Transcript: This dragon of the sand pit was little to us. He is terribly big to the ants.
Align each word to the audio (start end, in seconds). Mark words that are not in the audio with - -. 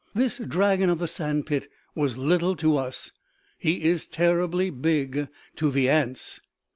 This 0.15 0.39
dragon 0.39 0.89
of 0.89 0.97
the 0.97 1.07
sand 1.07 1.45
pit 1.45 1.69
was 1.93 2.17
little 2.17 2.55
to 2.55 2.75
us. 2.75 3.11
He 3.59 3.83
is 3.83 4.07
terribly 4.07 4.71
big 4.71 5.27
to 5.57 5.69
the 5.69 5.89
ants. 5.89 6.41